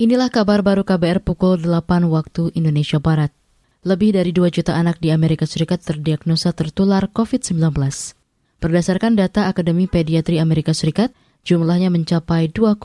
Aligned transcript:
Inilah 0.00 0.32
kabar 0.32 0.64
baru 0.64 0.80
KBR 0.80 1.20
pukul 1.20 1.60
8 1.60 2.08
waktu 2.08 2.56
Indonesia 2.56 2.96
Barat. 2.96 3.36
Lebih 3.84 4.16
dari 4.16 4.32
2 4.32 4.48
juta 4.48 4.72
anak 4.72 4.96
di 4.96 5.12
Amerika 5.12 5.44
Serikat 5.44 5.84
terdiagnosa 5.84 6.56
tertular 6.56 7.04
COVID-19. 7.12 7.60
Berdasarkan 8.64 9.12
data 9.12 9.52
Akademi 9.52 9.92
Pediatri 9.92 10.40
Amerika 10.40 10.72
Serikat, 10.72 11.12
jumlahnya 11.44 11.92
mencapai 11.92 12.48
2,9 12.48 12.80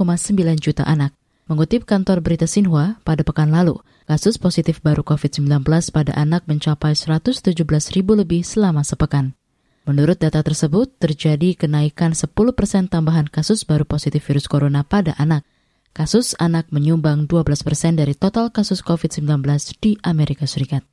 juta 0.60 0.84
anak. 0.84 1.16
Mengutip 1.48 1.88
kantor 1.88 2.20
berita 2.20 2.52
Sinhua, 2.52 3.00
pada 3.08 3.24
pekan 3.24 3.48
lalu, 3.48 3.80
kasus 4.12 4.36
positif 4.36 4.84
baru 4.84 5.00
COVID-19 5.08 5.48
pada 5.96 6.12
anak 6.20 6.44
mencapai 6.52 7.00
117 7.00 7.56
ribu 7.96 8.20
lebih 8.20 8.44
selama 8.44 8.84
sepekan. 8.84 9.32
Menurut 9.88 10.20
data 10.20 10.44
tersebut, 10.44 10.92
terjadi 11.00 11.56
kenaikan 11.56 12.12
10 12.12 12.28
persen 12.52 12.92
tambahan 12.92 13.32
kasus 13.32 13.64
baru 13.64 13.88
positif 13.88 14.20
virus 14.28 14.52
corona 14.52 14.84
pada 14.84 15.16
anak 15.16 15.48
Kasus 15.96 16.36
anak 16.44 16.76
menyumbang 16.76 17.24
12 17.24 17.64
persen 17.64 17.96
dari 17.96 18.20
total 18.20 18.52
kasus 18.52 18.84
COVID-19 18.84 19.32
di 19.80 19.96
Amerika 20.04 20.44
Serikat. 20.44 20.84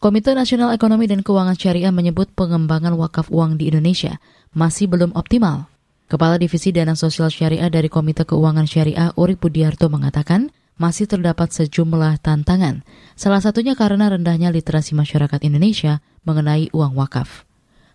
Komite 0.00 0.32
Nasional 0.32 0.72
Ekonomi 0.72 1.04
dan 1.04 1.20
Keuangan 1.20 1.52
Syariah 1.52 1.92
menyebut 1.92 2.32
pengembangan 2.32 2.96
wakaf 2.96 3.28
uang 3.28 3.60
di 3.60 3.68
Indonesia 3.68 4.16
masih 4.56 4.88
belum 4.88 5.12
optimal. 5.12 5.68
Kepala 6.08 6.40
Divisi 6.40 6.72
Dana 6.72 6.96
Sosial 6.96 7.28
Syariah 7.28 7.68
dari 7.68 7.92
Komite 7.92 8.24
Keuangan 8.24 8.64
Syariah 8.64 9.12
Uri 9.12 9.36
Budiarto 9.36 9.92
mengatakan, 9.92 10.48
masih 10.80 11.04
terdapat 11.04 11.52
sejumlah 11.52 12.24
tantangan, 12.24 12.80
salah 13.20 13.44
satunya 13.44 13.76
karena 13.76 14.08
rendahnya 14.08 14.48
literasi 14.48 14.96
masyarakat 14.96 15.44
Indonesia 15.44 16.00
mengenai 16.24 16.72
uang 16.72 16.96
wakaf. 16.96 17.44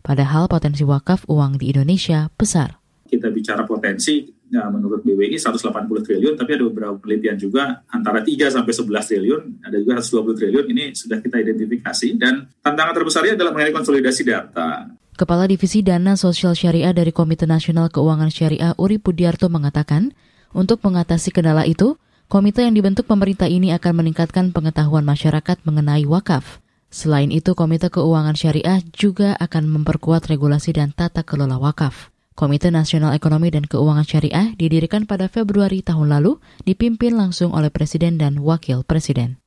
Padahal 0.06 0.46
potensi 0.46 0.86
wakaf 0.86 1.26
uang 1.26 1.58
di 1.58 1.74
Indonesia 1.74 2.30
besar. 2.38 2.78
Kita 3.10 3.34
bicara 3.34 3.66
potensi, 3.66 4.30
ya, 4.50 4.68
menurut 4.68 5.06
BWI 5.06 5.38
180 5.38 6.06
triliun, 6.06 6.34
tapi 6.36 6.58
ada 6.58 6.64
beberapa 6.66 6.98
penelitian 6.98 7.38
juga 7.38 7.86
antara 7.88 8.26
3 8.26 8.50
sampai 8.50 8.74
11 8.74 9.10
triliun, 9.10 9.42
ada 9.64 9.76
juga 9.78 10.02
120 10.02 10.40
triliun 10.42 10.66
ini 10.74 10.84
sudah 10.98 11.22
kita 11.22 11.38
identifikasi 11.40 12.08
dan 12.18 12.50
tantangan 12.66 12.94
terbesarnya 12.98 13.34
adalah 13.38 13.54
mengenai 13.54 13.74
konsolidasi 13.74 14.22
data. 14.26 14.90
Kepala 15.20 15.46
Divisi 15.52 15.84
Dana 15.84 16.16
Sosial 16.16 16.56
Syariah 16.56 16.96
dari 16.96 17.12
Komite 17.12 17.44
Nasional 17.44 17.92
Keuangan 17.92 18.32
Syariah 18.32 18.72
Uri 18.80 18.98
Pudiarto 18.98 19.52
mengatakan, 19.52 20.16
untuk 20.56 20.82
mengatasi 20.82 21.30
kendala 21.36 21.68
itu, 21.68 22.00
komite 22.32 22.64
yang 22.64 22.74
dibentuk 22.74 23.06
pemerintah 23.06 23.46
ini 23.46 23.76
akan 23.76 24.02
meningkatkan 24.02 24.56
pengetahuan 24.56 25.04
masyarakat 25.04 25.62
mengenai 25.68 26.08
wakaf. 26.08 26.64
Selain 26.90 27.30
itu, 27.30 27.54
Komite 27.54 27.94
Keuangan 27.94 28.34
Syariah 28.34 28.82
juga 28.98 29.38
akan 29.38 29.70
memperkuat 29.70 30.26
regulasi 30.26 30.74
dan 30.74 30.90
tata 30.90 31.22
kelola 31.22 31.62
wakaf. 31.62 32.10
Komite 32.40 32.72
Nasional 32.72 33.12
Ekonomi 33.20 33.52
dan 33.52 33.68
Keuangan 33.68 34.08
Syariah 34.08 34.56
didirikan 34.56 35.04
pada 35.04 35.28
Februari 35.28 35.84
tahun 35.84 36.08
lalu, 36.08 36.40
dipimpin 36.64 37.20
langsung 37.20 37.52
oleh 37.52 37.68
Presiden 37.68 38.16
dan 38.16 38.40
Wakil 38.40 38.88
Presiden. 38.88 39.44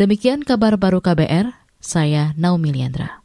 Demikian 0.00 0.40
kabar 0.40 0.80
baru 0.80 1.04
KBR, 1.04 1.52
saya 1.84 2.32
Naomi 2.40 2.72
Liandra. 2.72 3.19